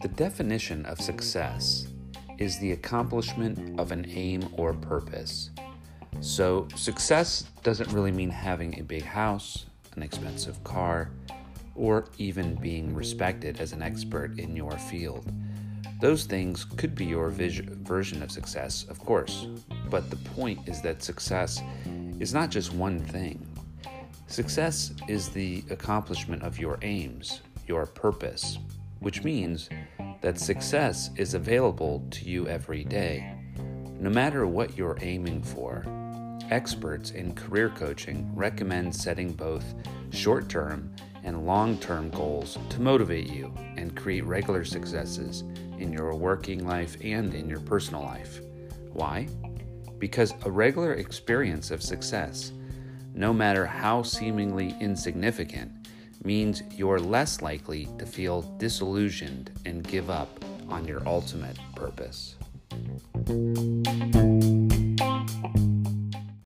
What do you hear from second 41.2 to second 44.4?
and long term goals to motivate you and create